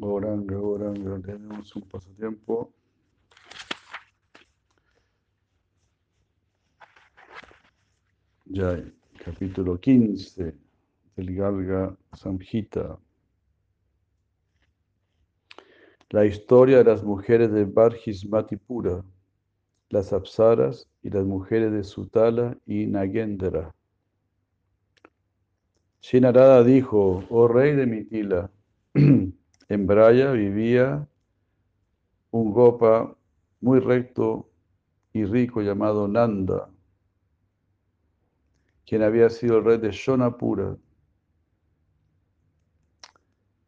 Ya. 0.00 0.06
Oranga, 0.06 0.58
oranga, 0.58 1.20
tenemos 1.20 1.76
un 1.76 1.82
pasatiempo. 1.82 2.72
Ya, 8.46 8.82
capítulo 9.24 9.78
15 9.78 10.54
del 11.16 11.34
Garga 11.34 11.96
Samhita. 12.14 12.98
La 16.10 16.24
historia 16.24 16.78
de 16.78 16.84
las 16.84 17.04
mujeres 17.04 17.52
de 17.52 17.64
Barhismatipura, 17.64 19.04
las 19.90 20.12
apsaras 20.12 20.88
y 21.02 21.10
las 21.10 21.24
mujeres 21.24 21.72
de 21.72 21.84
Sutala 21.84 22.56
y 22.66 22.86
Nagendra. 22.86 23.72
Shinarada 26.00 26.64
dijo, 26.64 27.24
oh 27.28 27.46
rey 27.46 27.76
de 27.76 27.86
Mitila, 27.86 28.50
en 29.70 29.86
Braya 29.86 30.32
vivía 30.32 31.08
un 32.32 32.52
gopa 32.52 33.16
muy 33.60 33.78
recto 33.78 34.50
y 35.12 35.24
rico 35.24 35.62
llamado 35.62 36.08
Nanda, 36.08 36.68
quien 38.84 39.02
había 39.02 39.30
sido 39.30 39.58
el 39.58 39.64
rey 39.64 39.78
de 39.78 39.92
Shonapura. 39.92 40.76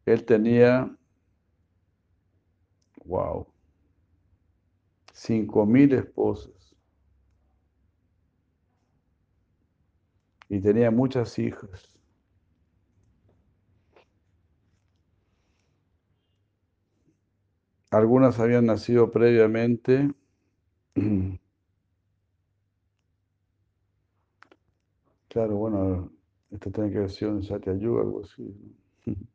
Él 0.05 0.25
tenía, 0.25 0.93
wow, 3.05 3.47
cinco 5.13 5.65
mil 5.65 5.93
esposas 5.93 6.75
y 10.49 10.59
tenía 10.59 10.91
muchas 10.91 11.39
hijas. 11.39 11.92
Algunas 17.93 18.39
habían 18.39 18.65
nacido 18.65 19.11
previamente. 19.11 20.11
Claro, 25.29 25.55
bueno, 25.55 26.11
esto 26.51 26.69
tiene 26.69 26.91
que 26.91 26.99
ver 26.99 27.09
con 27.19 27.43
Satya 27.43 27.73
Yuga, 27.73 28.01
algo 28.03 28.21
así. 28.21 28.55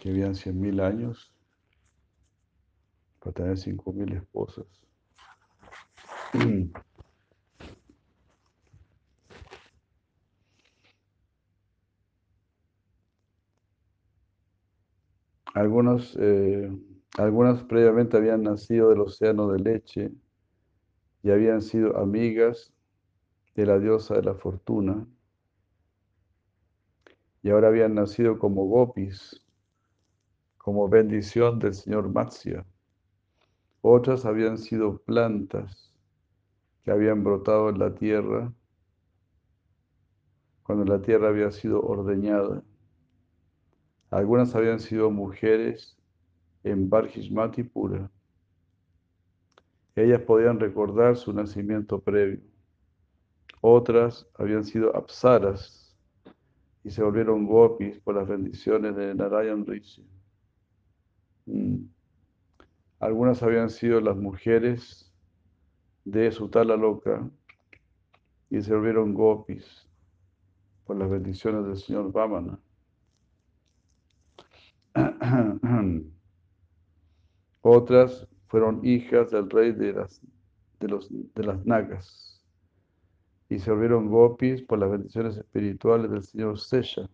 Que 0.00 0.10
habían 0.10 0.36
100.000 0.36 0.78
años 0.78 1.32
para 3.18 3.32
tener 3.32 3.58
5.000 3.58 4.12
esposas. 4.12 4.66
Algunos, 15.54 16.16
eh, 16.20 16.68
algunas 17.16 17.62
previamente 17.62 18.16
habían 18.16 18.42
nacido 18.42 18.90
del 18.90 19.00
océano 19.00 19.50
de 19.52 19.60
leche 19.60 20.12
y 21.22 21.30
habían 21.30 21.62
sido 21.62 21.96
amigas 21.96 22.74
de 23.54 23.64
la 23.64 23.78
diosa 23.78 24.16
de 24.16 24.22
la 24.22 24.34
fortuna 24.34 25.06
y 27.40 27.50
ahora 27.50 27.68
habían 27.68 27.94
nacido 27.94 28.38
como 28.38 28.64
gopis, 28.64 29.40
como 30.58 30.88
bendición 30.88 31.60
del 31.60 31.74
señor 31.74 32.08
Matsya. 32.10 32.66
Otras 33.80 34.24
habían 34.24 34.58
sido 34.58 34.98
plantas 35.02 35.92
que 36.82 36.90
habían 36.90 37.22
brotado 37.22 37.68
en 37.68 37.78
la 37.78 37.94
tierra 37.94 38.52
cuando 40.64 40.84
la 40.86 41.00
tierra 41.00 41.28
había 41.28 41.52
sido 41.52 41.80
ordeñada. 41.80 42.62
Algunas 44.14 44.54
habían 44.54 44.78
sido 44.78 45.10
mujeres 45.10 45.98
en 46.62 46.88
Barhismati 46.88 47.64
pura. 47.64 48.08
Ellas 49.96 50.20
podían 50.20 50.60
recordar 50.60 51.16
su 51.16 51.32
nacimiento 51.32 51.98
previo. 51.98 52.38
Otras 53.60 54.24
habían 54.38 54.62
sido 54.62 54.94
apsaras 54.96 55.96
y 56.84 56.90
se 56.90 57.02
volvieron 57.02 57.44
gopis 57.44 57.98
por 57.98 58.14
las 58.14 58.28
bendiciones 58.28 58.94
de 58.94 59.16
Narayan 59.16 59.66
Rishi. 59.66 60.06
Mm. 61.46 61.86
Algunas 63.00 63.42
habían 63.42 63.68
sido 63.68 64.00
las 64.00 64.16
mujeres 64.16 65.12
de 66.04 66.30
Sutala 66.30 66.76
Loca 66.76 67.28
y 68.48 68.62
se 68.62 68.72
volvieron 68.72 69.12
gopis 69.12 69.88
por 70.84 70.96
las 70.96 71.10
bendiciones 71.10 71.66
del 71.66 71.78
señor 71.78 72.12
Vamana. 72.12 72.60
Otras 77.74 78.28
fueron 78.46 78.86
hijas 78.86 79.32
del 79.32 79.50
rey 79.50 79.72
de 79.72 79.94
las, 79.94 80.20
de, 80.78 80.86
los, 80.86 81.08
de 81.10 81.42
las 81.42 81.66
Nagas 81.66 82.40
y 83.48 83.58
se 83.58 83.68
volvieron 83.72 84.08
gopis 84.08 84.62
por 84.62 84.78
las 84.78 84.92
bendiciones 84.92 85.36
espirituales 85.36 86.08
del 86.08 86.22
señor 86.22 86.60
Sesha. 86.60 87.10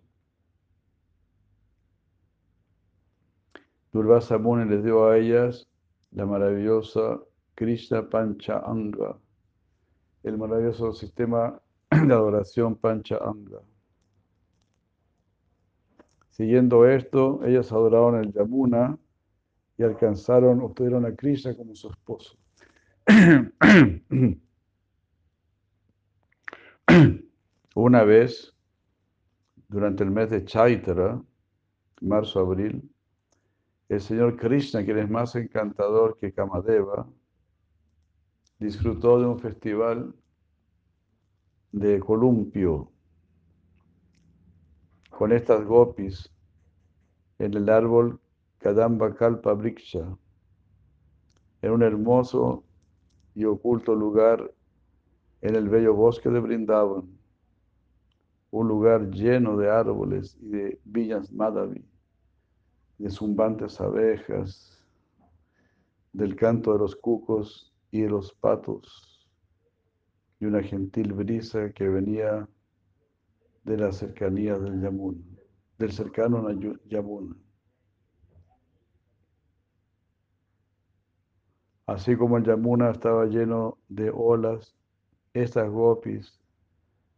Durvasa 3.91 4.37
Muni 4.37 4.69
les 4.69 4.85
dio 4.85 5.09
a 5.09 5.17
ellas 5.17 5.67
la 6.11 6.27
maravillosa 6.27 7.21
Krishna 7.55 8.11
Pancha 8.11 8.59
Anga, 8.59 9.19
el 10.25 10.37
maravilloso 10.37 10.93
sistema 10.93 11.59
de 11.91 12.13
adoración 12.13 12.77
Pancha 12.77 13.17
Anga. 13.17 13.63
Siguiendo 16.29 16.87
esto, 16.87 17.41
ellas 17.47 17.73
adoraron 17.73 18.17
el 18.17 18.31
Yamuna 18.35 18.99
y 19.81 19.83
alcanzaron, 19.83 20.61
obtuvieron 20.61 21.07
a 21.07 21.17
Krishna 21.17 21.57
como 21.57 21.75
su 21.75 21.89
esposo. 21.89 22.37
Una 27.75 28.05
vez, 28.05 28.55
durante 29.69 30.05
el 30.05 30.11
mes 30.11 30.29
de 30.29 30.45
Chaitra, 30.45 31.19
marzo-abril, 32.03 32.93
el 33.89 34.01
señor 34.03 34.37
Krishna, 34.37 34.85
quien 34.85 34.99
es 34.99 35.09
más 35.09 35.35
encantador 35.35 36.19
que 36.19 36.31
Kamadeva, 36.31 37.09
disfrutó 38.59 39.19
de 39.19 39.29
un 39.29 39.39
festival 39.39 40.15
de 41.73 42.01
columpio 42.01 42.93
con 45.09 45.33
estas 45.33 45.65
gopis 45.65 46.31
en 47.39 47.55
el 47.55 47.71
árbol 47.71 48.21
Kadamba 48.61 49.15
Kalpa 49.15 49.55
Briksha, 49.55 50.19
en 51.63 51.71
un 51.71 51.83
hermoso 51.83 52.63
y 53.35 53.47
oculto 53.47 53.95
lugar 53.95 54.53
en 55.41 55.57
el 55.57 55.71
bello 55.71 55.95
bosque 55.95 56.29
de 56.29 56.41
Brindavan, 56.41 57.09
un 58.51 58.69
lugar 58.69 59.11
lleno 59.11 59.57
de 59.57 59.71
árboles 59.71 60.37
y 60.43 60.49
de 60.49 60.81
villas 60.85 61.33
Madhavi, 61.33 61.83
de 62.99 63.11
zumbantes 63.11 63.81
abejas, 63.81 64.87
del 66.13 66.37
canto 66.37 66.75
de 66.75 66.81
los 66.81 66.95
cucos 66.95 67.75
y 67.91 68.03
de 68.03 68.11
los 68.11 68.35
patos, 68.35 69.27
y 70.39 70.45
una 70.45 70.63
gentil 70.63 71.15
brisa 71.15 71.73
que 71.73 71.89
venía 71.89 72.47
de 73.65 73.77
la 73.79 73.91
cercanía 73.91 74.59
del 74.59 74.83
Yamuna, 74.83 75.25
del 75.79 75.93
cercano 75.93 76.47
Yamuna. 76.85 77.35
Así 81.91 82.17
como 82.17 82.37
el 82.37 82.45
Yamuna 82.45 82.93
estaba 82.93 83.27
lleno 83.27 83.79
de 83.89 84.13
olas, 84.15 84.77
estas 85.35 85.69
gopis 85.69 86.41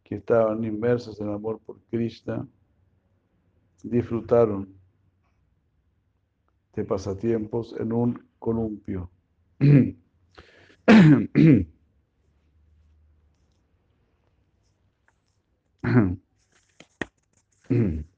que 0.02 0.14
estaban 0.14 0.64
inmersas 0.64 1.20
en 1.20 1.28
amor 1.28 1.60
por 1.60 1.78
Krishna 1.90 2.48
disfrutaron 3.82 4.74
de 6.74 6.84
pasatiempos 6.84 7.74
en 7.78 7.92
un 7.92 8.26
columpio. 8.38 9.10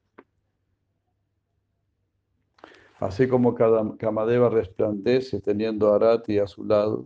Así 3.05 3.27
como 3.27 3.53
Kamadeva 3.53 4.49
resplandece 4.49 5.39
teniendo 5.39 5.93
a 5.93 5.97
Arati 5.97 6.39
a 6.39 6.47
su 6.47 6.63
lado, 6.63 7.05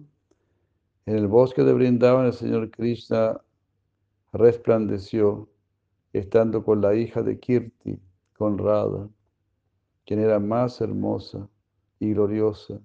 en 1.06 1.18
el 1.18 1.28
bosque 1.28 1.62
de 1.66 1.74
Brindavan 1.74 2.28
el 2.28 2.32
Señor 2.32 2.72
Krishna 2.72 3.42
resplandeció 4.32 5.50
estando 6.14 6.64
con 6.64 6.80
la 6.80 6.96
hija 6.96 7.22
de 7.22 7.38
Kirti, 7.38 8.00
con 8.38 8.58
Radha, 8.58 9.10
quien 10.06 10.22
era 10.22 10.40
más 10.40 10.80
hermosa 10.80 11.50
y 12.00 12.14
gloriosa 12.14 12.80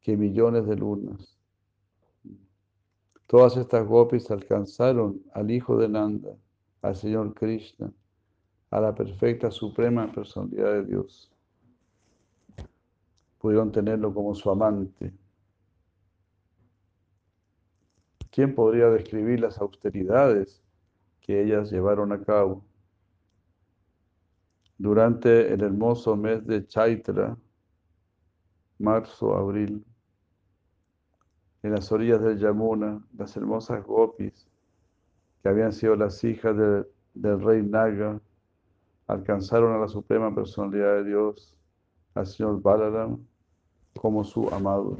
que 0.00 0.16
millones 0.16 0.66
de 0.66 0.76
lunas. 0.76 1.36
Todas 3.26 3.58
estas 3.58 3.86
gopis 3.86 4.30
alcanzaron 4.30 5.20
al 5.34 5.50
hijo 5.50 5.76
de 5.76 5.90
Nanda, 5.90 6.34
al 6.80 6.96
Señor 6.96 7.34
Krishna, 7.34 7.92
a 8.70 8.80
la 8.80 8.94
perfecta 8.94 9.50
suprema 9.50 10.10
personalidad 10.10 10.72
de 10.72 10.86
Dios. 10.86 11.30
Pudieron 13.46 13.70
tenerlo 13.70 14.12
como 14.12 14.34
su 14.34 14.50
amante. 14.50 15.12
¿Quién 18.32 18.56
podría 18.56 18.88
describir 18.90 19.38
las 19.38 19.60
austeridades 19.60 20.64
que 21.20 21.44
ellas 21.44 21.70
llevaron 21.70 22.10
a 22.10 22.20
cabo? 22.24 22.64
Durante 24.76 25.54
el 25.54 25.62
hermoso 25.62 26.16
mes 26.16 26.44
de 26.44 26.66
Chaitra, 26.66 27.38
marzo-abril, 28.80 29.84
en 31.62 31.70
las 31.70 31.92
orillas 31.92 32.20
del 32.22 32.40
Yamuna, 32.40 33.00
las 33.16 33.36
hermosas 33.36 33.84
gopis, 33.84 34.48
que 35.40 35.48
habían 35.48 35.72
sido 35.72 35.94
las 35.94 36.24
hijas 36.24 36.56
del 37.14 37.40
rey 37.44 37.62
Naga, 37.62 38.20
alcanzaron 39.06 39.72
a 39.72 39.78
la 39.78 39.86
suprema 39.86 40.34
personalidad 40.34 40.96
de 40.96 41.04
Dios, 41.04 41.56
al 42.16 42.26
señor 42.26 42.60
Balaram, 42.60 43.24
como 43.96 44.24
su 44.24 44.48
amado. 44.48 44.98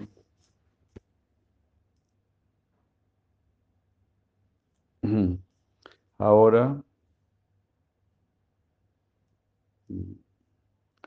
Ahora, 6.19 6.83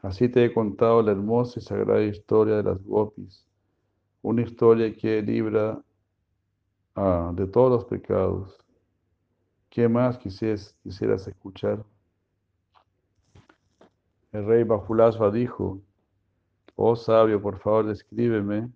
así 0.02 0.30
te 0.30 0.46
he 0.46 0.54
contado 0.54 1.02
la 1.02 1.12
hermosa 1.12 1.60
y 1.60 1.64
sagrada 1.64 2.02
historia 2.04 2.58
de 2.58 2.64
las 2.64 2.84
gopis, 2.84 3.46
una 4.22 4.42
historia 4.42 4.96
que 4.96 5.22
libra 5.22 5.82
ah, 6.96 7.32
de 7.36 7.48
todos 7.48 7.72
los 7.72 7.86
pecados. 7.86 8.58
¿Qué 9.70 9.88
más 9.90 10.18
quisieras, 10.18 10.76
quisieras 10.84 11.28
escuchar? 11.28 11.86
El 14.32 14.46
rey 14.46 14.64
Bajulasva 14.64 15.32
dijo, 15.32 15.82
oh 16.82 16.96
sabio, 16.96 17.42
por 17.42 17.60
favor 17.60 17.88
descríbeme 17.88 18.72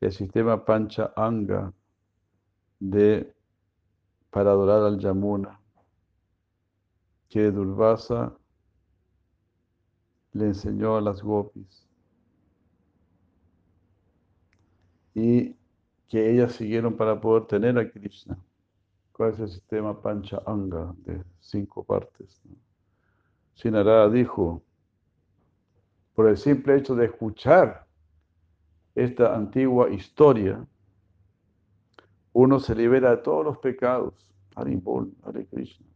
el 0.00 0.12
sistema 0.12 0.64
Pancha 0.64 1.12
Anga 1.14 1.74
de, 2.80 3.34
para 4.30 4.52
adorar 4.52 4.82
al 4.82 4.98
Yamuna, 4.98 5.60
que 7.28 7.50
Durvasa 7.50 8.34
le 10.32 10.46
enseñó 10.46 10.96
a 10.96 11.02
las 11.02 11.20
gopis 11.20 11.86
y 15.14 15.54
que 16.08 16.30
ellas 16.30 16.52
siguieron 16.52 16.96
para 16.96 17.20
poder 17.20 17.46
tener 17.46 17.78
a 17.78 17.90
Krishna. 17.90 18.38
¿Cuál 19.12 19.34
es 19.34 19.40
el 19.40 19.48
sistema 19.50 20.00
Pancha 20.00 20.40
Anga 20.46 20.94
de 21.04 21.22
cinco 21.40 21.84
partes? 21.84 22.40
Sinarada 23.54 24.08
dijo, 24.08 24.62
por 26.18 26.28
el 26.28 26.36
simple 26.36 26.76
hecho 26.76 26.96
de 26.96 27.04
escuchar 27.04 27.86
esta 28.96 29.36
antigua 29.36 29.88
historia, 29.88 30.66
uno 32.32 32.58
se 32.58 32.74
libera 32.74 33.10
de 33.10 33.18
todos 33.18 33.44
los 33.44 33.58
pecados. 33.58 34.14
Haribol, 34.56 35.14
Hare 35.22 35.46
Krishna. 35.46 35.86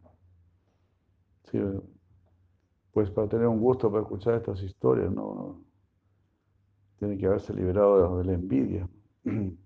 pues 2.92 3.10
para 3.10 3.28
tener 3.28 3.48
un 3.48 3.58
gusto 3.58 3.90
para 3.90 4.04
escuchar 4.04 4.34
estas 4.34 4.62
historias, 4.62 5.10
no, 5.10 5.60
tiene 7.00 7.18
que 7.18 7.26
haberse 7.26 7.52
liberado 7.52 8.18
de 8.18 8.24
la 8.24 8.34
envidia. 8.34 8.88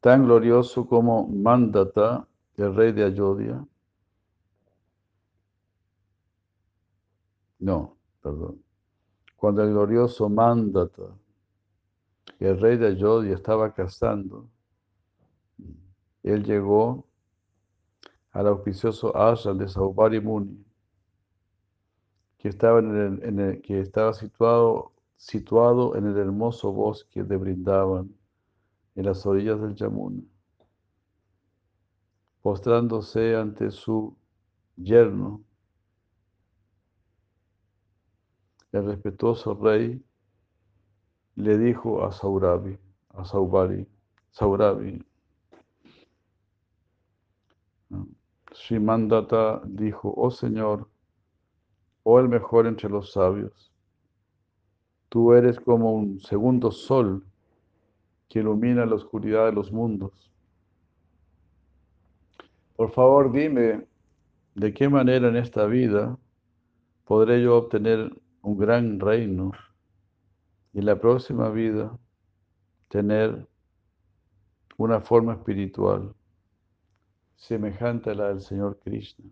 Tan 0.00 0.24
glorioso 0.24 0.86
como 0.86 1.28
Mandata, 1.28 2.26
el 2.56 2.74
rey 2.74 2.92
de 2.92 3.04
Ayodhya. 3.04 3.64
No, 7.58 7.96
perdón. 8.22 8.62
Cuando 9.36 9.62
el 9.62 9.70
glorioso 9.70 10.28
Mandata, 10.28 11.16
el 12.38 12.60
rey 12.60 12.78
de 12.78 12.88
Ayodhya, 12.88 13.34
estaba 13.34 13.74
cazando, 13.74 14.48
él 16.22 16.44
llegó 16.44 17.06
al 18.32 18.46
auspicioso 18.46 19.14
ashram 19.16 19.58
de 19.58 19.68
Saubari 19.68 20.20
Muni, 20.20 20.64
que 22.38 22.48
estaba, 22.48 22.78
en 22.78 23.38
el, 23.38 23.60
que 23.60 23.80
estaba 23.80 24.14
situado, 24.14 24.92
situado 25.16 25.96
en 25.96 26.06
el 26.06 26.16
hermoso 26.16 26.72
bosque 26.72 27.22
de 27.22 27.36
Brindavan, 27.36 28.14
en 29.00 29.06
las 29.06 29.24
orillas 29.24 29.58
del 29.62 29.74
Yamuna. 29.74 30.22
Postrándose 32.42 33.34
ante 33.34 33.70
su 33.70 34.14
yerno, 34.76 35.42
el 38.72 38.84
respetuoso 38.84 39.54
rey 39.54 40.04
le 41.36 41.56
dijo 41.56 42.04
a 42.04 42.12
Saurabi, 42.12 42.78
a 43.14 43.24
Saubari, 43.24 43.88
Saurabi, 44.32 45.02
Shimandata 48.52 49.62
dijo, 49.64 50.12
oh 50.14 50.30
Señor, 50.30 50.90
oh 52.02 52.20
el 52.20 52.28
mejor 52.28 52.66
entre 52.66 52.90
los 52.90 53.12
sabios, 53.12 53.72
tú 55.08 55.32
eres 55.32 55.58
como 55.58 55.94
un 55.94 56.20
segundo 56.20 56.70
sol 56.70 57.24
que 58.30 58.38
ilumina 58.38 58.86
la 58.86 58.94
oscuridad 58.94 59.44
de 59.44 59.52
los 59.52 59.70
mundos. 59.70 60.32
Por 62.76 62.90
favor, 62.92 63.30
dime, 63.30 63.86
¿de 64.54 64.72
qué 64.72 64.88
manera 64.88 65.28
en 65.28 65.36
esta 65.36 65.66
vida 65.66 66.16
podré 67.04 67.42
yo 67.42 67.58
obtener 67.58 68.10
un 68.40 68.56
gran 68.56 68.98
reino 68.98 69.52
y 70.72 70.78
en 70.78 70.86
la 70.86 70.98
próxima 70.98 71.50
vida 71.50 71.98
tener 72.88 73.46
una 74.76 75.00
forma 75.00 75.34
espiritual 75.34 76.14
semejante 77.36 78.10
a 78.10 78.14
la 78.14 78.28
del 78.28 78.40
Señor 78.40 78.78
Krishna. 78.78 79.30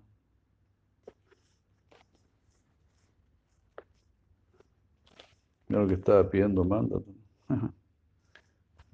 Mira 5.69 5.83
lo 5.83 5.89
que 5.89 5.95
estaba 5.95 6.29
pidiendo, 6.29 6.65
mándate. 6.65 7.15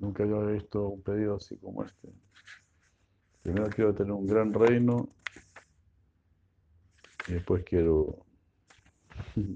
Nunca 0.04 0.22
había 0.22 0.36
visto 0.52 0.86
un 0.88 1.02
pedido 1.02 1.36
así 1.36 1.56
como 1.56 1.82
este. 1.82 2.12
Primero 3.42 3.70
quiero 3.70 3.94
tener 3.94 4.12
un 4.12 4.26
gran 4.26 4.52
reino 4.52 5.08
y 7.26 7.32
después 7.32 7.64
quiero 7.64 8.26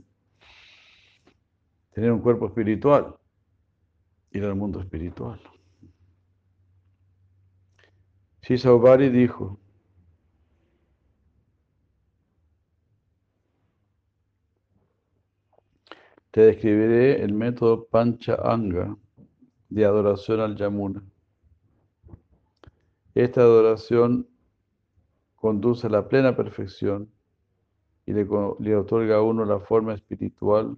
tener 1.93 2.13
un 2.13 2.21
cuerpo 2.21 2.47
espiritual, 2.47 3.15
ir 4.31 4.45
al 4.47 4.55
mundo 4.55 4.81
espiritual. 4.81 5.39
Saubari 8.57 9.11
dijo, 9.11 9.61
te 16.31 16.41
describiré 16.41 17.23
el 17.23 17.35
método 17.35 17.87
Pancha 17.89 18.37
Anga 18.43 18.97
de 19.69 19.85
adoración 19.85 20.41
al 20.41 20.57
Yamuna. 20.57 21.03
Esta 23.15 23.41
adoración 23.41 24.29
conduce 25.37 25.87
a 25.87 25.91
la 25.91 26.09
plena 26.09 26.37
perfección 26.37 27.11
y 28.07 28.13
le, 28.13 28.77
otorga 28.77 29.17
a 29.17 29.23
uno 29.23 29.45
la 29.45 29.61
forma 29.61 29.95
espiritual 29.95 30.77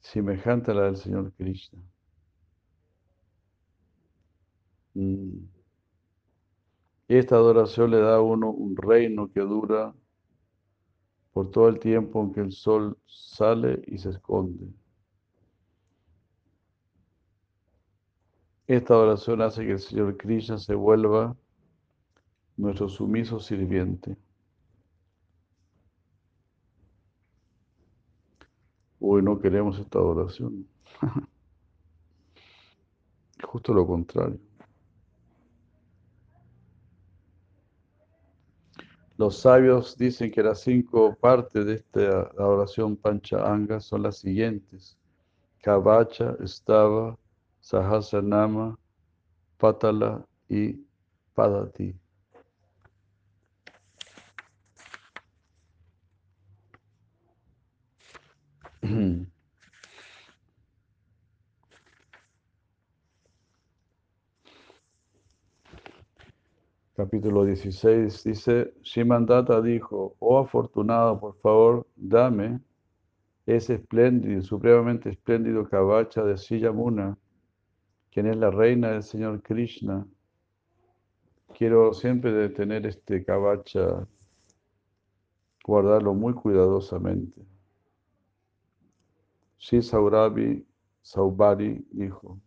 semejante 0.00 0.70
a 0.70 0.74
la 0.74 0.82
del 0.84 0.96
Señor 0.96 1.32
Krishna. 1.32 1.80
Mm. 4.94 5.46
Esta 7.08 7.36
adoración 7.36 7.90
le 7.90 7.98
da 7.98 8.16
a 8.16 8.20
uno 8.20 8.50
un 8.50 8.76
reino 8.76 9.32
que 9.32 9.40
dura 9.40 9.94
por 11.32 11.50
todo 11.50 11.68
el 11.68 11.78
tiempo 11.78 12.22
en 12.22 12.32
que 12.32 12.40
el 12.40 12.52
sol 12.52 12.98
sale 13.06 13.82
y 13.86 13.98
se 13.98 14.10
esconde. 14.10 14.68
Esta 18.68 18.96
oración 18.98 19.40
hace 19.40 19.64
que 19.64 19.72
el 19.72 19.78
Señor 19.78 20.18
Krishna 20.18 20.58
se 20.58 20.74
vuelva 20.74 21.34
nuestro 22.54 22.90
sumiso 22.90 23.40
sirviente. 23.40 24.14
Hoy 29.00 29.22
no 29.22 29.38
queremos 29.38 29.78
esta 29.78 30.00
oración. 30.00 30.68
Justo 33.42 33.72
lo 33.72 33.86
contrario. 33.86 34.38
Los 39.16 39.38
sabios 39.38 39.96
dicen 39.96 40.30
que 40.30 40.42
las 40.42 40.60
cinco 40.60 41.14
partes 41.14 41.64
de 41.64 41.76
esta 41.76 42.30
oración 42.36 42.98
Pancha 42.98 43.50
Anga 43.50 43.80
son 43.80 44.02
las 44.02 44.18
siguientes. 44.18 44.98
Kavacha, 45.62 46.36
Stava, 46.46 47.16
Sahasranama, 47.60 48.78
Patala 49.58 50.26
y 50.48 50.84
Padati. 51.34 51.94
Capítulo 66.98 67.44
16 67.44 68.24
dice, 68.24 68.74
Shimandata 68.82 69.62
dijo, 69.62 70.16
oh 70.18 70.38
afortunado, 70.40 71.20
por 71.20 71.36
favor, 71.36 71.86
dame 71.94 72.58
ese 73.46 73.74
espléndido, 73.74 74.42
supremamente 74.42 75.10
espléndido 75.10 75.68
Kavacha 75.68 76.24
de 76.24 76.36
Siyamuna, 76.36 77.16
quien 78.10 78.26
es 78.26 78.36
la 78.36 78.50
reina 78.50 78.90
del 78.90 79.02
Señor 79.02 79.42
Krishna. 79.42 80.06
Quiero 81.56 81.92
siempre 81.92 82.48
tener 82.50 82.86
este 82.86 83.24
Kavacha, 83.24 84.06
guardarlo 85.64 86.14
muy 86.14 86.34
cuidadosamente. 86.34 87.44
Shi 89.58 89.82
Saurabi 89.82 90.66
Saubari 91.02 91.84
dijo, 91.90 92.38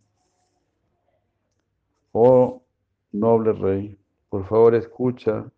Oh 2.12 2.62
noble 3.12 3.52
rey, 3.52 3.98
por 4.28 4.46
favor 4.46 4.74
escucha 4.74 5.50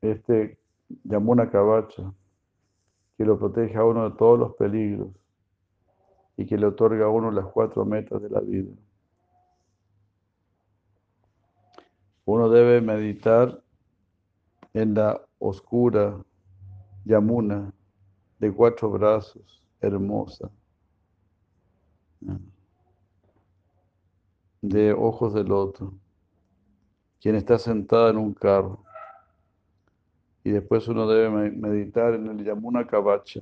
este 0.00 0.58
Yamuna 1.04 1.50
Kavacha 1.50 2.12
que 3.16 3.24
lo 3.24 3.38
protege 3.38 3.76
a 3.76 3.84
uno 3.84 4.10
de 4.10 4.16
todos 4.16 4.38
los 4.38 4.54
peligros 4.54 5.08
y 6.36 6.46
que 6.46 6.58
le 6.58 6.66
otorga 6.66 7.06
a 7.06 7.08
uno 7.08 7.30
las 7.30 7.46
cuatro 7.46 7.84
metas 7.84 8.20
de 8.20 8.30
la 8.30 8.40
vida. 8.40 8.72
Uno 12.24 12.48
debe 12.48 12.80
meditar 12.80 13.62
en 14.74 14.94
la 14.94 15.20
oscura 15.38 16.22
Yamuna 17.04 17.72
de 18.38 18.52
cuatro 18.52 18.90
brazos, 18.90 19.62
hermosa, 19.80 20.50
de 24.60 24.92
ojos 24.92 25.32
del 25.34 25.52
otro, 25.52 25.94
quien 27.20 27.36
está 27.36 27.58
sentada 27.58 28.10
en 28.10 28.18
un 28.18 28.34
carro. 28.34 28.82
Y 30.42 30.50
después 30.50 30.86
uno 30.88 31.06
debe 31.06 31.50
meditar 31.50 32.14
en 32.14 32.26
el 32.26 32.44
Yamuna 32.44 32.86
Kavacha. 32.86 33.40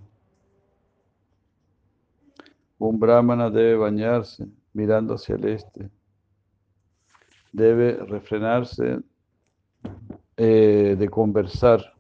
Un 2.79 2.99
brahmana 2.99 3.51
debe 3.51 3.77
bañarse 3.77 4.47
mirando 4.73 5.15
hacia 5.15 5.37
el 5.37 5.45
este. 5.47 5.91
Debe 7.53 8.05
refrenarse 8.05 9.01
eh, 10.37 10.97
de 10.99 11.09
conversar. 11.09 11.95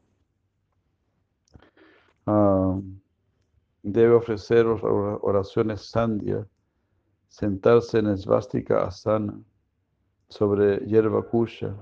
Ah, 2.27 2.79
debe 3.83 4.15
ofrecer 4.15 4.67
oraciones 4.67 5.83
sandhya, 5.83 6.47
sentarse 7.29 7.99
en 7.99 8.09
esvástica 8.09 8.85
asana 8.85 9.39
sobre 10.29 10.79
hierba 10.87 11.23
kusha, 11.23 11.77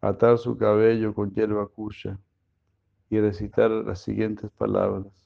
atar 0.00 0.36
su 0.36 0.56
cabello 0.58 1.14
con 1.14 1.32
hierba 1.32 1.66
kusha 1.68 2.18
y 3.08 3.20
recitar 3.20 3.70
las 3.70 4.00
siguientes 4.00 4.50
palabras. 4.50 5.25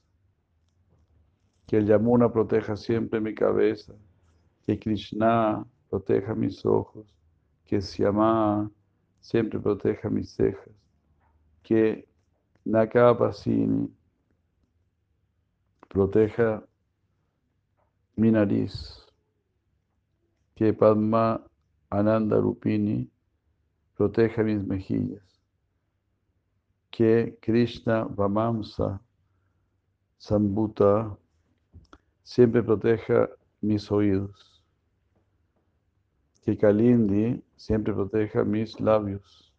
Que 1.70 1.76
el 1.76 1.86
Yamuna 1.86 2.32
proteja 2.32 2.74
siempre 2.74 3.20
mi 3.20 3.32
cabeza, 3.32 3.94
que 4.66 4.76
Krishna 4.76 5.64
proteja 5.88 6.34
mis 6.34 6.66
ojos, 6.66 7.14
que 7.64 7.80
Syama 7.80 8.68
siempre 9.20 9.60
proteja 9.60 10.10
mis 10.10 10.30
cejas, 10.34 10.74
que 11.62 12.08
Nakapasini 12.64 13.88
proteja 15.88 16.66
mi 18.16 18.32
nariz, 18.32 19.06
que 20.56 20.72
Padma 20.72 21.40
Ananda 21.88 22.40
Rupini 22.40 23.08
proteja 23.96 24.42
mis 24.42 24.66
mejillas, 24.66 25.40
que 26.90 27.38
Krishna 27.40 28.06
Vamamsa 28.06 29.00
Sambhuta 30.18 31.16
siempre 32.30 32.62
proteja 32.62 33.28
mis 33.60 33.90
oídos, 33.90 34.62
que 36.44 36.56
Kalindi 36.56 37.42
siempre 37.56 37.92
proteja 37.92 38.44
mis 38.44 38.78
labios, 38.78 39.52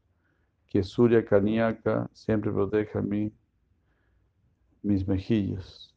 que 0.67 0.81
Surya 0.81 1.21
Kanyaka 1.25 2.09
siempre 2.13 2.49
proteja 2.49 3.01
mi, 3.01 3.33
mis 4.81 5.05
mejillas. 5.05 5.93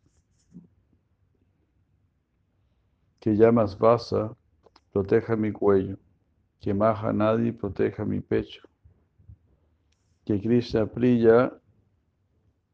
Que 3.21 3.37
llamas 3.37 3.79
Vasa 3.79 4.37
proteja 4.93 5.37
mi 5.37 5.53
cuello, 5.53 5.97
que 6.61 6.75
Mahanadi 6.75 7.53
proteja 7.53 8.05
mi 8.05 8.19
pecho, 8.19 8.69
que 10.25 10.41
Krishna 10.41 10.87
Priya 10.87 11.53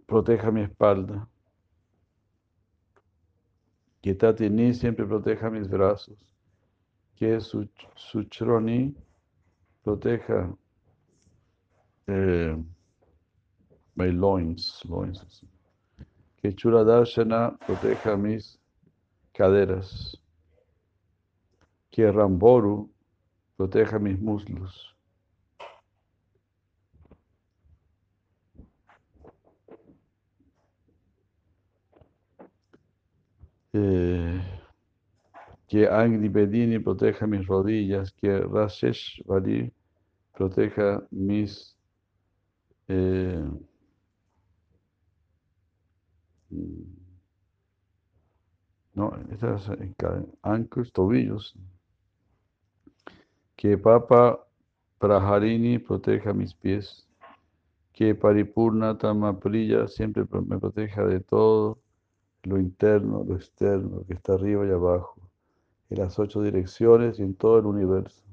proteja 0.06 0.50
mi 0.50 0.62
espalda, 0.62 1.28
que 4.02 4.14
Tatini 4.14 4.74
siempre 4.74 5.06
proteja 5.06 5.50
mis 5.50 5.68
brazos, 5.68 6.18
que 7.16 7.38
Suchroni 7.40 8.94
proteja 9.82 10.56
eh, 12.06 12.56
my 13.96 14.10
loins, 14.10 14.82
loins, 14.88 15.44
que 16.40 16.52
Churadarshana 16.52 17.58
proteja 17.66 18.16
mis 18.16 18.58
caderas. 19.34 20.16
Que 21.90 22.10
Ramboru 22.10 22.88
proteja 23.56 23.98
mis 23.98 24.18
muslos. 24.18 24.94
Que 35.70 35.86
Angri 35.86 36.28
Bedini 36.28 36.80
proteja 36.80 37.28
mis 37.28 37.46
rodillas, 37.46 38.10
que 38.10 38.40
Rashesh 38.40 39.22
Vali 39.24 39.72
proteja 40.34 41.00
mis 41.12 41.76
eh, 42.88 43.48
no, 48.94 49.12
estas 49.30 49.70
ancos, 50.42 50.92
tobillos 50.92 51.54
que 53.54 53.78
Papa 53.78 54.44
Praharini 54.98 55.78
proteja 55.78 56.32
mis 56.32 56.52
pies, 56.52 57.06
que 57.92 58.16
Paripurna 58.16 58.98
Tamapriya 58.98 59.86
siempre 59.86 60.24
me 60.48 60.58
proteja 60.58 61.04
de 61.04 61.20
todo 61.20 61.78
lo 62.42 62.58
interno, 62.58 63.22
lo 63.22 63.36
externo, 63.36 64.04
que 64.04 64.14
está 64.14 64.34
arriba 64.34 64.66
y 64.66 64.70
abajo, 64.70 65.29
en 65.90 65.98
las 65.98 66.18
ocho 66.18 66.42
direcciones 66.42 67.18
y 67.18 67.22
en 67.22 67.34
todo 67.34 67.58
el 67.58 67.66
universo. 67.66 68.24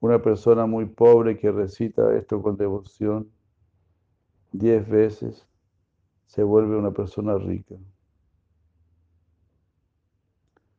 Una 0.00 0.22
persona 0.22 0.66
muy 0.66 0.86
pobre 0.86 1.36
que 1.36 1.50
recita 1.50 2.16
esto 2.16 2.40
con 2.42 2.56
devoción 2.56 3.30
diez 4.52 4.88
veces 4.88 5.46
se 6.26 6.42
vuelve 6.42 6.76
una 6.76 6.92
persona 6.92 7.36
rica 7.38 7.76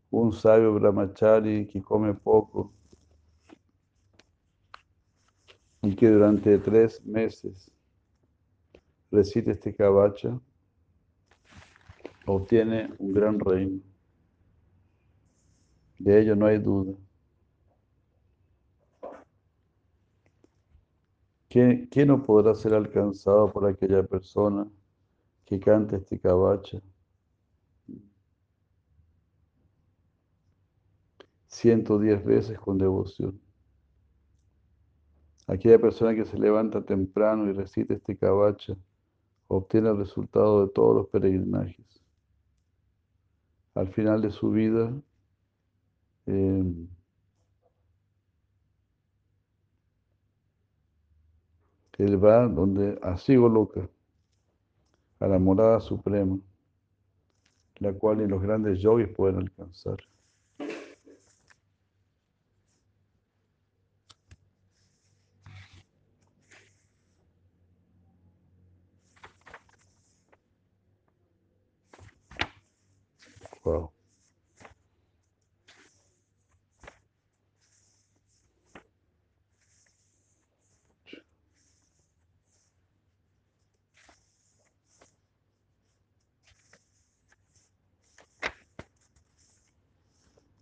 un 0.09 0.31
sabio 0.31 0.73
brahmachari 0.73 1.67
que 1.67 1.81
come 1.81 2.13
poco 2.13 2.73
y 5.81 5.95
que 5.95 6.09
durante 6.09 6.57
tres 6.59 7.05
meses 7.05 7.71
recite 9.11 9.51
este 9.51 9.73
cabacha, 9.75 10.39
obtiene 12.27 12.93
un 12.99 13.13
gran 13.13 13.39
reino. 13.39 13.79
De 15.99 16.21
ello 16.21 16.35
no 16.35 16.45
hay 16.45 16.59
duda. 16.59 16.93
¿Quién, 21.49 21.89
no 22.07 22.23
podrá 22.23 22.53
ser 22.53 22.73
alcanzado 22.73 23.51
por 23.51 23.65
aquella 23.65 24.03
persona 24.03 24.67
que 25.45 25.59
cante 25.59 25.95
este 25.95 26.19
cabacha? 26.19 26.81
Ciento 31.47 31.97
diez 31.97 32.23
veces 32.23 32.59
con 32.59 32.77
devoción. 32.77 33.39
Aquella 35.47 35.79
persona 35.79 36.13
que 36.13 36.25
se 36.25 36.37
levanta 36.37 36.85
temprano 36.85 37.49
y 37.49 37.53
recita 37.53 37.93
este 37.93 38.17
cabacha 38.17 38.75
obtiene 39.47 39.89
el 39.89 39.97
resultado 39.97 40.67
de 40.67 40.73
todos 40.73 40.95
los 40.95 41.07
peregrinajes. 41.07 42.06
Al 43.77 43.89
final 43.89 44.23
de 44.23 44.31
su 44.31 44.49
vida, 44.49 44.91
eh, 46.25 46.63
él 51.99 52.23
va 52.23 52.47
donde 52.47 52.97
así 53.03 53.35
loca, 53.35 53.87
a 55.19 55.27
la 55.27 55.37
morada 55.37 55.79
suprema, 55.79 56.39
la 57.75 57.93
cual 57.93 58.17
ni 58.17 58.27
los 58.27 58.41
grandes 58.41 58.79
yogis 58.79 59.09
pueden 59.09 59.37
alcanzar. 59.37 59.97
Wow. 73.67 73.91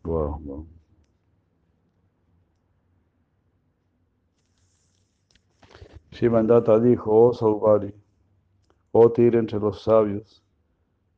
Wow, 0.06 0.40
wow. 0.46 0.68
Shimandata 6.12 6.80
dijo, 6.80 7.12
oh 7.12 7.34
Saubari, 7.34 7.92
oh 8.92 9.12
tigre 9.12 9.40
entre 9.40 9.60
los 9.60 9.82
sabios, 9.82 10.44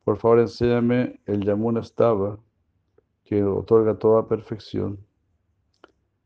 por 0.04 0.16
favor 0.16 0.40
enséñame 0.40 1.20
el 1.26 1.44
Yamuna 1.44 1.82
Stava, 1.82 2.38
que 3.24 3.44
otorga 3.44 3.98
toda 3.98 4.26
perfección. 4.26 4.98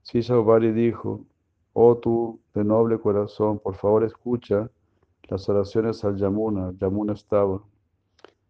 Si 0.03 0.23
Saubari 0.23 0.71
dijo, 0.71 1.27
oh 1.73 1.97
tú 1.97 2.41
de 2.55 2.63
noble 2.63 3.01
corazón, 3.01 3.59
por 3.59 3.75
favor 3.75 4.05
escucha 4.05 4.71
las 5.25 5.49
oraciones 5.49 6.05
al 6.05 6.17
Yamuna, 6.17 6.73
Yamuna 6.79 7.17
Stava, 7.17 7.61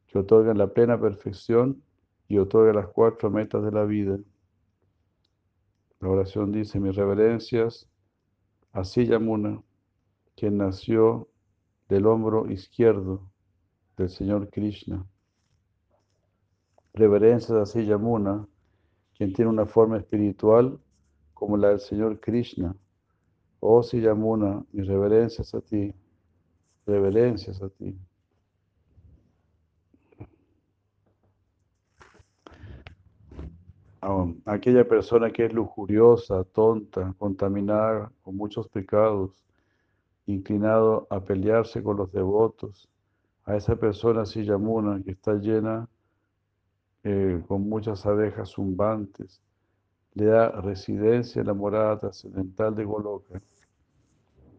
que 0.07 0.19
otorgan 0.19 0.59
la 0.59 0.67
plena 0.67 1.01
perfección 1.01 1.83
y 2.29 2.39
otorga 2.39 2.73
las 2.73 2.89
cuatro 2.89 3.31
metas 3.31 3.63
de 3.63 3.73
la 3.73 3.85
vida. 3.85 4.19
La 6.01 6.09
oración 6.09 6.51
dice, 6.51 6.81
mis 6.81 6.97
reverencias, 6.97 7.89
así 8.73 9.07
Yamuna, 9.07 9.63
quien 10.35 10.59
nació 10.59 11.29
del 11.89 12.07
hombro 12.07 12.51
izquierdo 12.51 13.31
del 13.97 14.09
Señor 14.09 14.51
Krishna. 14.51 15.07
Reverencias 16.95 17.53
así 17.53 17.85
Yamuna, 17.87 18.49
quien 19.17 19.33
tiene 19.33 19.51
una 19.51 19.67
forma 19.67 19.99
espiritual 19.99 20.81
como 21.35 21.57
la 21.57 21.69
del 21.69 21.81
Señor 21.81 22.21
Krishna. 22.21 22.77
Oh 23.61 23.83
Yamuna, 23.83 24.65
mis 24.73 24.87
reverencias 24.87 25.55
a 25.55 25.61
ti, 25.61 25.95
reverencias 26.87 27.63
a 27.63 27.69
ti. 27.69 27.97
Aquella 34.47 34.87
persona 34.87 35.31
que 35.31 35.47
es 35.47 35.53
lujuriosa, 35.53 36.45
tonta, 36.45 37.15
contaminada 37.19 38.11
con 38.23 38.37
muchos 38.37 38.69
pecados, 38.69 39.31
inclinado 40.27 41.07
a 41.11 41.21
pelearse 41.21 41.83
con 41.83 41.97
los 41.97 42.11
devotos, 42.13 42.89
a 43.45 43.57
esa 43.57 43.77
persona 43.77 44.23
así 44.23 44.45
Yamuna 44.45 45.03
que 45.05 45.13
está 45.13 45.35
llena 45.35 45.89
eh, 47.05 47.43
con 47.47 47.69
muchas 47.69 48.05
abejas 48.07 48.51
zumbantes, 48.51 49.41
le 50.15 50.27
da 50.27 50.51
residencia 50.61 51.41
en 51.41 51.47
la 51.47 51.55
morada 51.55 51.99
trascendental 51.99 52.75
de 52.75 52.85
Goloka. 52.85 53.41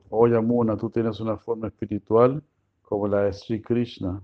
Oh 0.09 0.27
Yamuna, 0.27 0.77
tú 0.77 0.89
tienes 0.89 1.19
una 1.19 1.37
forma 1.37 1.67
espiritual 1.67 2.41
como 2.81 3.07
la 3.07 3.23
de 3.23 3.33
Sri 3.33 3.61
Krishna. 3.61 4.21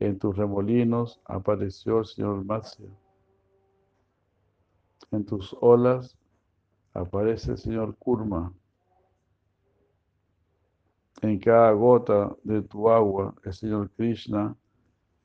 En 0.00 0.18
tus 0.18 0.36
remolinos 0.36 1.20
apareció 1.24 2.00
el 2.00 2.06
Señor 2.06 2.44
Matsya. 2.44 2.86
En 5.10 5.24
tus 5.24 5.56
olas 5.60 6.16
aparece 6.92 7.52
el 7.52 7.58
Señor 7.58 7.96
Kurma. 7.96 8.52
En 11.22 11.38
cada 11.38 11.72
gota 11.72 12.36
de 12.44 12.62
tu 12.62 12.88
agua, 12.90 13.34
el 13.44 13.52
Señor 13.52 13.90
Krishna 13.90 14.54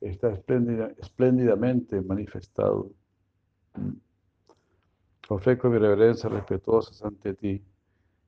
está 0.00 0.30
espléndidamente 0.30 2.00
manifestado. 2.00 2.90
Ofrezco 5.28 5.68
mi 5.70 5.78
reverencia 5.78 6.28
respetuosa 6.28 7.06
ante 7.06 7.34
ti, 7.34 7.64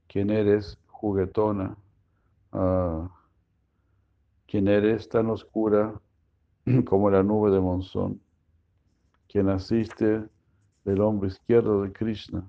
quien 0.07 0.31
eres 0.31 0.79
juguetona, 0.87 1.77
uh, 2.53 3.09
quien 4.47 4.69
eres 4.69 5.09
tan 5.09 5.29
oscura 5.29 6.01
como 6.87 7.11
la 7.11 7.23
nube 7.23 7.51
de 7.51 7.61
monzón, 7.61 8.21
quien 9.29 9.49
asiste 9.49 10.27
del 10.87 11.01
hombro 11.01 11.27
izquierdo 11.27 11.83
de 11.83 11.92
Krishna, 11.92 12.46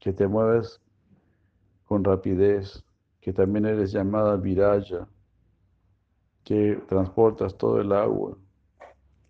que 0.00 0.14
te 0.14 0.26
mueves 0.26 0.80
con 1.84 2.02
rapidez, 2.02 2.82
que 3.20 3.34
también 3.34 3.66
eres 3.66 3.92
llamada 3.92 4.36
Viraya, 4.36 5.06
que 6.42 6.82
transportas 6.88 7.58
todo 7.58 7.82
el 7.82 7.92
agua, 7.92 8.38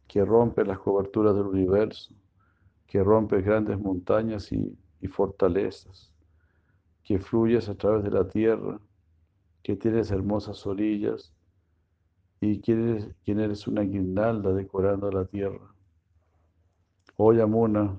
que 0.07 0.25
rompe 0.25 0.65
las 0.65 0.79
coberturas 0.79 1.35
del 1.35 1.47
universo, 1.47 2.15
que 2.87 3.03
rompe 3.03 3.43
grandes 3.43 3.81
montañas 3.81 4.53
y, 4.53 4.79
fortalezas, 5.09 6.13
que 7.03 7.19
fluyes 7.19 7.69
a 7.69 7.75
través 7.75 8.05
de 8.05 8.13
la 8.13 8.29
tierra, 8.29 8.79
que 9.61 9.75
tienes 9.75 10.13
hermosas 10.13 10.65
orillas 10.69 11.35
y 12.41 12.61
quien 12.61 13.41
eres 13.41 13.67
una 13.67 13.83
guirnalda 13.83 14.53
decorando 14.53 15.11
la 15.11 15.25
tierra. 15.25 15.75
Oh 17.21 17.33
Yamuna, 17.33 17.99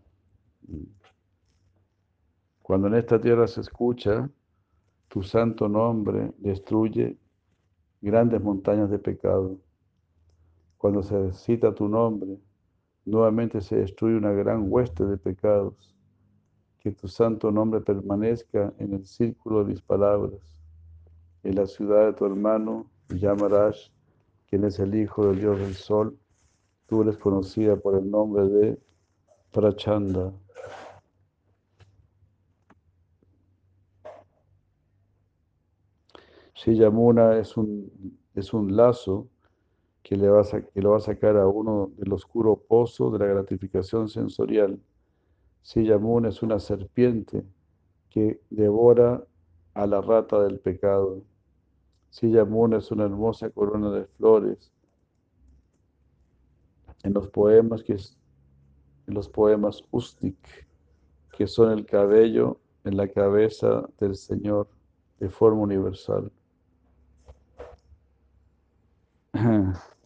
cuando 2.61 2.87
en 2.87 2.93
esta 2.93 3.19
tierra 3.19 3.47
se 3.47 3.59
escucha, 3.59 4.29
tu 5.09 5.23
santo 5.23 5.67
nombre 5.67 6.31
destruye 6.37 7.17
grandes 7.99 8.41
montañas 8.41 8.89
de 8.89 8.97
pecado. 8.97 9.57
Cuando 10.77 11.03
se 11.03 11.33
cita 11.33 11.75
tu 11.75 11.89
nombre, 11.89 12.39
nuevamente 13.03 13.59
se 13.59 13.75
destruye 13.75 14.15
una 14.15 14.31
gran 14.31 14.71
hueste 14.71 15.03
de 15.05 15.17
pecados. 15.17 15.93
Que 16.79 16.93
tu 16.93 17.09
santo 17.09 17.51
nombre 17.51 17.81
permanezca 17.81 18.73
en 18.77 18.93
el 18.93 19.05
círculo 19.05 19.65
de 19.65 19.73
mis 19.73 19.81
palabras, 19.81 20.39
en 21.43 21.55
la 21.55 21.65
ciudad 21.65 22.05
de 22.05 22.13
tu 22.13 22.25
hermano 22.25 22.89
Yamaraj, 23.09 23.75
quien 24.47 24.63
es 24.63 24.79
el 24.79 24.95
hijo 24.95 25.27
del 25.27 25.41
Dios 25.41 25.59
del 25.59 25.73
Sol. 25.73 26.17
Tú 26.87 27.01
eres 27.01 27.17
conocida 27.17 27.75
por 27.75 27.95
el 27.95 28.09
nombre 28.09 28.47
de 28.47 28.88
Prachanda. 29.51 30.33
Si 36.53 36.75
Yamuna 36.75 37.37
es 37.37 37.55
un, 37.57 38.19
es 38.35 38.53
un 38.53 38.75
lazo 38.75 39.27
que, 40.03 40.15
le 40.17 40.29
va 40.29 40.41
a, 40.41 40.61
que 40.61 40.81
lo 40.81 40.91
va 40.91 40.97
a 40.97 41.01
sacar 41.01 41.37
a 41.37 41.47
uno 41.47 41.91
del 41.97 42.11
oscuro 42.13 42.57
pozo 42.57 43.09
de 43.11 43.19
la 43.19 43.25
gratificación 43.27 44.09
sensorial. 44.09 44.79
Si 45.61 45.85
Yamuna 45.85 46.29
es 46.29 46.43
una 46.43 46.59
serpiente 46.59 47.45
que 48.09 48.41
devora 48.49 49.23
a 49.73 49.87
la 49.87 50.01
rata 50.01 50.41
del 50.43 50.59
pecado. 50.59 51.23
Si 52.09 52.29
Yamuna 52.29 52.77
es 52.77 52.91
una 52.91 53.05
hermosa 53.05 53.49
corona 53.49 53.91
de 53.91 54.05
flores. 54.05 54.71
En 57.03 57.13
los 57.13 57.29
poemas 57.29 57.83
que 57.83 57.97
los 59.13 59.29
poemas 59.29 59.83
Ustik, 59.91 60.37
que 61.37 61.47
son 61.47 61.71
el 61.71 61.85
cabello 61.85 62.59
en 62.83 62.97
la 62.97 63.07
cabeza 63.07 63.87
del 63.99 64.15
Señor 64.15 64.67
de 65.19 65.29
forma 65.29 65.61
universal. 65.61 66.31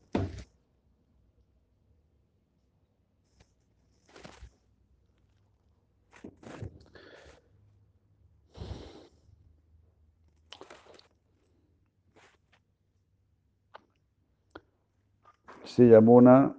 Sí, 15.66 15.90
Yamuna. 15.90 16.56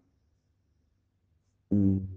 Mm. 1.70 2.13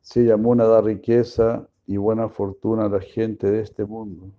Sí, 0.00 0.24
Yamuna 0.24 0.64
da 0.64 0.80
riqueza 0.80 1.68
y 1.86 1.98
buena 1.98 2.28
fortuna 2.28 2.86
a 2.86 2.88
la 2.88 3.00
gente 3.00 3.50
de 3.50 3.60
este 3.60 3.84
mundo. 3.84 4.32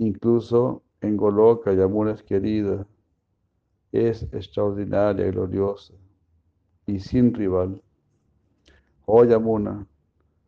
Incluso 0.00 0.82
en 1.02 1.14
Goloka, 1.18 1.74
Yamuna 1.74 2.12
es 2.12 2.22
querida, 2.22 2.86
es 3.92 4.22
extraordinaria, 4.32 5.30
gloriosa 5.30 5.92
y 6.86 6.98
sin 7.00 7.34
rival. 7.34 7.82
Oh 9.04 9.24
Yamuna, 9.24 9.86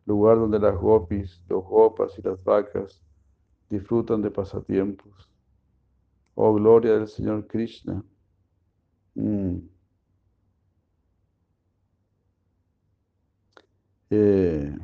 lugar 0.07 0.37
donde 0.39 0.57
las 0.57 0.75
gopis, 0.75 1.39
los 1.49 1.63
gopas 1.65 2.17
y 2.17 2.23
las 2.23 2.43
vacas 2.43 2.99
disfrutan 3.69 4.23
de 4.23 4.31
pasatiempos. 4.31 5.29
Oh 6.33 6.55
gloria 6.55 6.93
del 6.93 7.07
Señor 7.07 7.45
Krishna. 7.45 8.03
Mm. 9.13 9.57
Eh, 14.09 14.75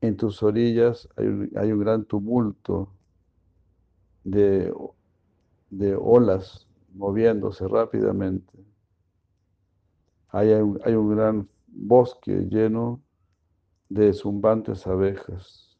en 0.00 0.16
tus 0.16 0.40
orillas 0.44 1.08
hay 1.16 1.72
un 1.72 1.80
gran 1.80 2.04
tumulto 2.04 2.88
de, 4.24 4.72
de 5.70 5.96
olas 5.96 6.68
moviéndose 6.94 7.66
rápidamente. 7.66 8.52
Hay 10.28 10.50
un, 10.52 10.80
hay 10.84 10.94
un 10.94 11.14
gran 11.14 11.48
bosque 11.66 12.32
lleno 12.50 13.02
de 13.88 14.12
zumbantes 14.12 14.86
abejas 14.86 15.78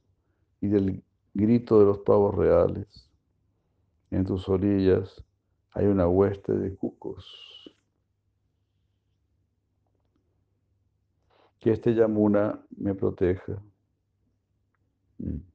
y 0.61 0.69
del 0.69 1.03
grito 1.35 1.79
de 1.79 1.87
los 1.87 1.99
pavos 2.01 2.35
reales. 2.35 3.11
En 4.11 4.25
tus 4.25 4.49
orillas 4.49 5.25
hay 5.73 5.87
una 5.87 6.07
hueste 6.07 6.53
de 6.53 6.77
cucos. 6.77 7.75
Que 11.59 11.71
este 11.73 11.95
Yamuna 11.95 12.61
me 12.77 12.95
proteja. 12.95 13.63
Mm. 15.19 15.52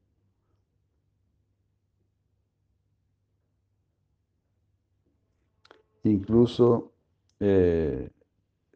Incluso 6.07 6.93
eh, 7.41 8.09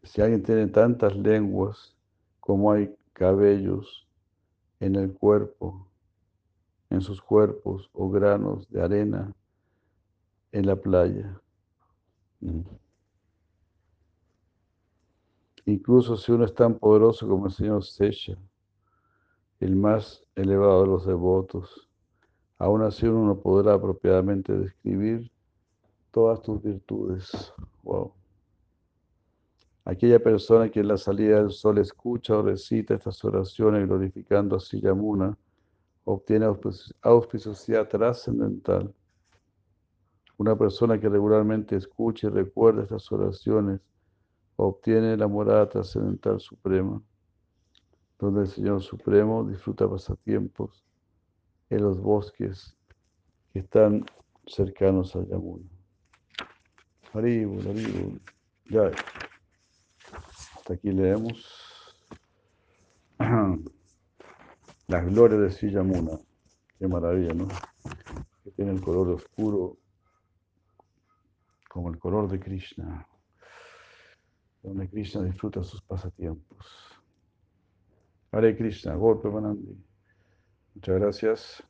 si 0.04 0.22
alguien 0.22 0.44
tiene 0.44 0.68
tantas 0.68 1.16
lenguas 1.16 1.96
como 2.42 2.74
hay 2.74 2.94
cabellos 3.14 4.06
en 4.82 4.96
el 4.96 5.14
cuerpo, 5.14 5.88
en 6.90 7.00
sus 7.00 7.22
cuerpos 7.22 7.90
o 7.94 8.10
granos 8.10 8.70
de 8.70 8.82
arena 8.82 9.34
en 10.52 10.66
la 10.66 10.76
playa. 10.76 11.40
Mm. 12.42 12.62
Incluso 15.68 16.18
si 16.18 16.34
uno 16.34 16.44
es 16.44 16.54
tan 16.54 16.78
poderoso 16.80 17.28
como 17.30 17.46
el 17.46 17.54
señor 17.54 17.86
Sesha, 17.86 18.38
el 19.62 19.76
más 19.78 20.22
elevado 20.36 20.82
de 20.82 20.88
los 20.88 21.06
devotos, 21.06 21.88
aún 22.58 22.82
así 22.82 23.08
uno 23.08 23.26
no 23.26 23.40
podrá 23.40 23.76
apropiadamente 23.76 24.52
describir 24.52 25.32
todas 26.12 26.42
tus 26.42 26.62
virtudes. 26.62 27.54
Wow. 27.84 28.14
Aquella 29.86 30.20
persona 30.20 30.70
que 30.70 30.82
en 30.82 30.90
la 30.90 30.98
salida 30.98 31.38
del 31.38 31.52
sol 31.52 31.80
escucha 31.80 32.38
o 32.38 32.44
recita 32.44 32.94
estas 32.94 33.24
oraciones 33.24 33.88
glorificando 33.88 34.56
a 34.56 34.60
Siyamuna, 34.60 35.36
obtiene 36.04 36.46
auspici- 36.46 36.94
auspiciosidad 37.02 37.88
trascendental. 37.88 38.94
Una 40.38 40.56
persona 40.56 41.00
que 41.00 41.10
regularmente 41.10 41.76
escucha 41.76 42.28
y 42.28 42.30
recuerda 42.30 42.84
estas 42.84 43.12
oraciones 43.12 43.82
obtiene 44.56 45.18
la 45.18 45.28
morada 45.28 45.68
trascendental 45.68 46.40
suprema, 46.40 47.02
donde 48.20 48.42
el 48.42 48.48
Señor 48.48 48.82
Supremo 48.82 49.44
disfruta 49.44 49.90
pasatiempos 49.90 50.86
en 51.70 51.82
los 51.82 52.00
bosques 52.00 52.76
que 53.52 53.60
están 53.60 54.06
cercanos 54.46 55.16
a 55.16 55.24
Yamuna. 55.26 55.81
Haribol, 57.14 57.68
Haribol. 57.68 58.22
Ya, 58.70 58.92
hasta 60.58 60.74
aquí 60.74 60.92
leemos 60.92 61.94
las 64.88 65.06
glorias 65.06 65.42
de 65.42 65.52
Sri 65.52 65.72
Yamuna. 65.72 66.20
Qué 66.80 66.88
maravilla, 66.88 67.34
¿no? 67.34 67.48
Que 68.44 68.52
tiene 68.52 68.72
el 68.72 68.82
color 68.82 69.10
oscuro 69.10 69.78
como 71.70 71.90
el 71.90 72.00
color 72.00 72.30
de 72.30 72.40
Krishna, 72.40 73.08
donde 74.64 74.90
Krishna 74.90 75.24
disfruta 75.24 75.64
sus 75.64 75.82
pasatiempos. 75.82 76.66
Hare 78.32 78.56
Krishna, 78.58 78.96
golpe 78.96 79.30
Manandi. 79.30 79.78
Muchas 80.76 81.00
gracias. 81.00 81.64